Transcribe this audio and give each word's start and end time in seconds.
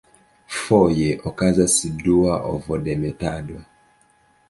Foje 0.55 1.09
okazas 1.33 1.77
dua 2.01 2.41
ovodemetado. 2.55 3.63